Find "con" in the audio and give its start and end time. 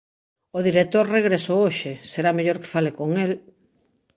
2.99-3.09